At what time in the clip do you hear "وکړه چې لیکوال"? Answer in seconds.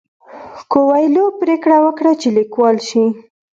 1.85-2.77